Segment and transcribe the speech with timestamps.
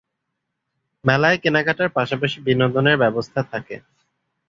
[1.03, 3.75] মেলায় কেনাকাটার পাশাপাশি বিনোদনের ব্যবস্থা থাকে।